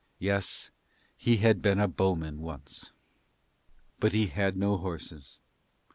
[0.17, 0.71] Yes,
[1.15, 2.91] he had been a bowman once.
[3.99, 5.37] But he had no horses.